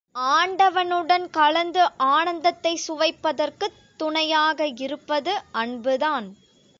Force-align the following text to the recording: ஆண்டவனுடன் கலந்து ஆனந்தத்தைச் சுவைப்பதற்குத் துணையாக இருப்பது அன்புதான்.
ஆண்டவனுடன் 0.15 1.29
கலந்து 1.29 1.83
ஆனந்தத்தைச் 1.99 2.83
சுவைப்பதற்குத் 2.87 3.77
துணையாக 3.97 4.67
இருப்பது 4.77 5.33
அன்புதான். 5.51 6.27